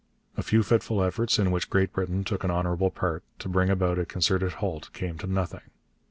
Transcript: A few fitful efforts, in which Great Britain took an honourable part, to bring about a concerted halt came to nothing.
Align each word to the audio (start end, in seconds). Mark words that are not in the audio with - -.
A 0.35 0.41
few 0.41 0.63
fitful 0.63 1.03
efforts, 1.03 1.37
in 1.37 1.51
which 1.51 1.69
Great 1.69 1.93
Britain 1.93 2.23
took 2.23 2.43
an 2.43 2.49
honourable 2.49 2.89
part, 2.89 3.23
to 3.37 3.47
bring 3.47 3.69
about 3.69 3.99
a 3.99 4.05
concerted 4.07 4.53
halt 4.53 4.89
came 4.93 5.19
to 5.19 5.27
nothing. 5.27 5.61